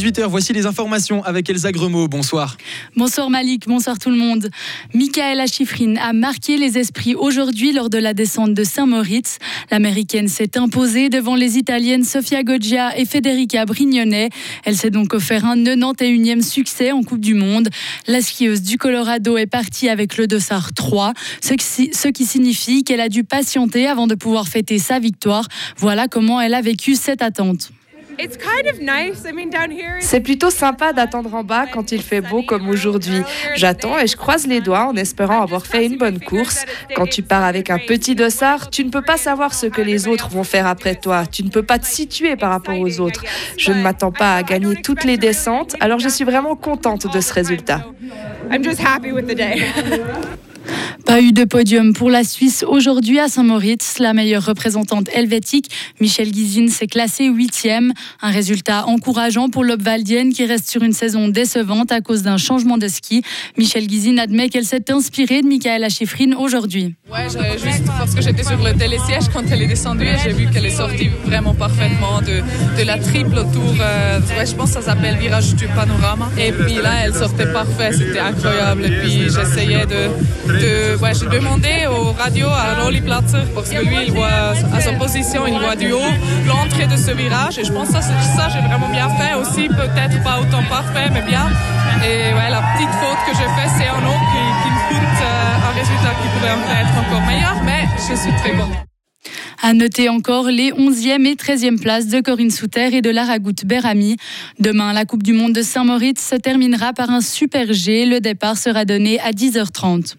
[0.00, 2.08] 18h, voici les informations avec Elsa Gremaud.
[2.08, 2.56] Bonsoir.
[2.96, 4.48] Bonsoir Malik, bonsoir tout le monde.
[4.94, 9.36] Michaela Schifrin a marqué les esprits aujourd'hui lors de la descente de Saint-Moritz.
[9.70, 14.30] L'américaine s'est imposée devant les italiennes Sofia Goggia et Federica Brignone.
[14.64, 17.68] Elle s'est donc offert un 91e succès en Coupe du Monde.
[18.06, 21.12] La skieuse du Colorado est partie avec le dossard 3,
[21.42, 25.46] ce qui, ce qui signifie qu'elle a dû patienter avant de pouvoir fêter sa victoire.
[25.76, 27.70] Voilà comment elle a vécu cette attente.
[30.00, 33.22] C'est plutôt sympa d'attendre en bas quand il fait beau comme aujourd'hui.
[33.56, 36.64] J'attends et je croise les doigts en espérant avoir fait une bonne course.
[36.94, 40.08] Quand tu pars avec un petit dossard, tu ne peux pas savoir ce que les
[40.08, 41.24] autres vont faire après toi.
[41.26, 43.24] Tu ne peux pas te situer par rapport aux autres.
[43.56, 47.20] Je ne m'attends pas à gagner toutes les descentes, alors je suis vraiment contente de
[47.20, 47.84] ce résultat.
[51.10, 53.98] Pas eu de podium pour la Suisse aujourd'hui à Saint-Moritz.
[53.98, 55.68] La meilleure représentante helvétique,
[56.00, 57.92] Michel Guizine, s'est classée huitième.
[58.22, 62.78] Un résultat encourageant pour l'Obvaldienne qui reste sur une saison décevante à cause d'un changement
[62.78, 63.24] de ski.
[63.58, 66.94] Michel Guizine admet qu'elle s'est inspirée de Michaela Schifrin aujourd'hui.
[67.10, 70.48] Ouais, juste parce que j'étais sur le télésiège quand elle est descendue et j'ai vu
[70.48, 72.40] qu'elle est sortie vraiment parfaitement de,
[72.80, 73.74] de la triple autour.
[73.80, 76.30] Euh, ouais, je pense que ça s'appelle virage du panorama.
[76.38, 78.84] Et puis là, elle sortait parfait, c'était incroyable.
[78.84, 80.06] Et puis j'essayais de,
[80.46, 84.80] de ouais, j'ai demandé au radio à Rolly Platzer parce que lui, il voit à
[84.80, 86.12] sa position, il voit du haut
[86.46, 87.58] l'entrée de ce virage.
[87.58, 89.68] Et je pense que ça, ça j'ai vraiment bien fait aussi.
[89.68, 91.48] Peut-être pas autant parfait, mais bien.
[92.04, 95.22] Et ouais, la petite faute que j'ai faite, c'est en haut qui, qui me coûte
[95.22, 97.56] euh, un résultat qui pouvait être encore meilleur.
[97.64, 98.86] Mais je suis très contente.
[99.62, 103.66] À noter encore les 11e et 13e places de Corinne Souter et de Lara Goutte
[103.66, 104.16] Berami.
[104.58, 108.06] Demain, la Coupe du Monde de Saint-Moritz se terminera par un super G.
[108.06, 110.14] Le départ sera donné à 10h30.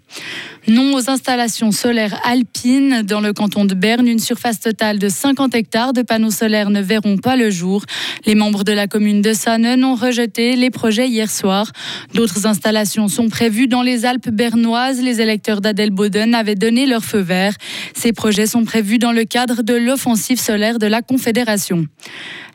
[0.68, 3.02] Non aux installations solaires alpines.
[3.02, 6.82] Dans le canton de Berne, une surface totale de 50 hectares de panneaux solaires ne
[6.82, 7.84] verront pas le jour.
[8.28, 11.72] Les membres de la commune de Sannen ont rejeté les projets hier soir.
[12.14, 15.02] D'autres installations sont prévues dans les Alpes bernoises.
[15.02, 17.56] Les électeurs d'Adelboden avaient donné leur feu vert.
[17.96, 21.88] Ces projets sont prévus dans le cadre de l'offensive solaire de la Confédération.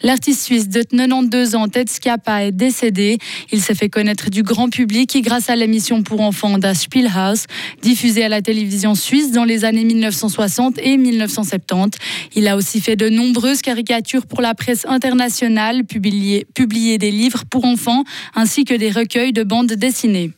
[0.02, 3.18] L'artiste suisse de 92 ans, Ted Schiappa, est décédé.
[3.50, 7.46] Il s'est fait connaître du grand public grâce à l'émission pour enfants Das Spielhaus,
[7.96, 11.98] diffusée à la télévision suisse dans les années 1960 et 1970.
[12.34, 17.44] Il a aussi fait de nombreuses caricatures pour la presse internationale, publié, publié des livres
[17.50, 20.32] pour enfants ainsi que des recueils de bandes dessinées.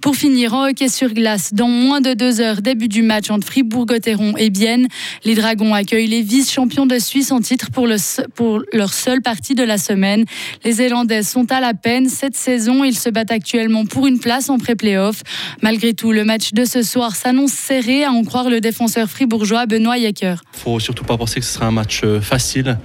[0.00, 3.46] Pour finir, en hockey sur glace, dans moins de deux heures, début du match entre
[3.46, 4.86] Fribourg-Gotteron et Bienne,
[5.24, 7.96] les Dragons accueillent les vice-champions de Suisse en titre pour, le,
[8.34, 10.24] pour leur seule partie de la semaine.
[10.64, 12.08] Les Zélandaises sont à la peine.
[12.08, 15.22] Cette saison, ils se battent actuellement pour une place en pré-playoff.
[15.62, 19.66] Malgré tout, le match de ce soir s'annonce serré, à en croire le défenseur fribourgeois
[19.66, 20.36] Benoît Yecker.
[20.52, 22.78] Faut surtout pas penser que ce sera un match euh, facile.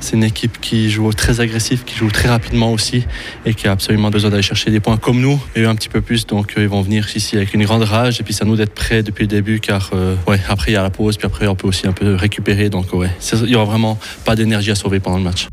[0.00, 3.04] C'est une équipe qui joue très agressif, qui joue très rapidement aussi
[3.44, 6.00] et qui a absolument besoin d'aller chercher des points comme nous et un petit peu
[6.00, 6.26] plus.
[6.26, 8.56] Donc euh, ils vont venir ici avec une grande rage et puis c'est à nous
[8.56, 11.26] d'être prêts depuis le début car euh, ouais, après il y a la pause puis
[11.26, 12.70] après on peut aussi un peu récupérer.
[12.70, 15.46] Donc ouais, il n'y aura vraiment pas d'énergie à sauver pendant le match.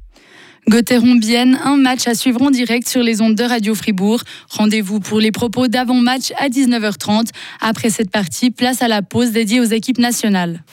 [0.69, 4.21] Gotteron-Bienne, un match à suivre en direct sur les ondes de Radio Fribourg.
[4.49, 7.29] Rendez-vous pour les propos d'avant-match à 19h30.
[7.61, 10.63] Après cette partie, place à la pause dédiée aux équipes nationales.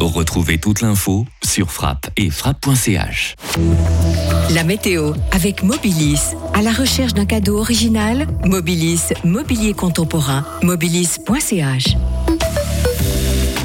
[0.00, 3.36] Retrouvez toute l'info sur frappe et frappe.ch.
[4.50, 6.34] La météo avec Mobilis.
[6.54, 11.96] À la recherche d'un cadeau original, Mobilis, mobilier contemporain, mobilis.ch.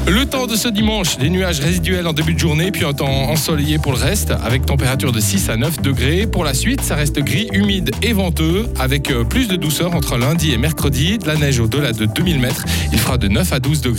[0.08, 3.30] Le temps de ce dimanche, des nuages résiduels en début de journée, puis un temps
[3.30, 6.26] ensoleillé pour le reste, avec température de 6 à 9 degrés.
[6.26, 10.18] Pour la suite, ça reste gris, humide et venteux, avec euh, plus de douceur entre
[10.18, 12.64] lundi et mercredi, de la neige au-delà de 2000 mètres.
[12.92, 13.90] Il fera de 9 à 12 degrés.